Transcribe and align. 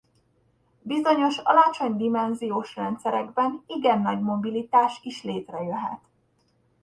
Bizonyos 0.81 1.37
alacsony 1.43 1.95
dimenziós 1.97 2.75
rendszerekben 2.75 3.63
igen 3.67 4.01
nagy 4.01 4.19
mobilitás 4.21 4.99
is 5.03 5.23
létrejöhet. 5.23 5.99